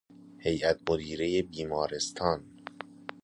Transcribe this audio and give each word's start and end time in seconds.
هیئت 0.45 0.79
مدیرهی 0.89 1.41
بیمارستان 1.41 2.43